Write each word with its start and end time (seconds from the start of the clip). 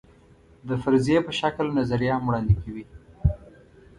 د 0.67 0.69
فرضیې 0.83 1.19
په 1.27 1.31
شکل 1.39 1.65
نظریه 1.77 2.11
هم 2.15 2.23
وړاندې 2.27 2.55
کوي. 2.63 2.85